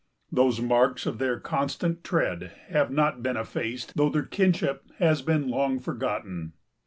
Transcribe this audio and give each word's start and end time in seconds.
Those 0.31 0.59
marks 0.59 1.05
of 1.05 1.19
their 1.19 1.39
constant 1.39 2.03
tread 2.03 2.53
have 2.69 2.89
not 2.89 3.21
been 3.21 3.37
effaced 3.37 3.93
though 3.95 4.09
their 4.09 4.25
kinship 4.25 4.85
has 4.97 5.21
been 5.21 5.47
long 5.47 5.79
forgotten. 5.79 6.53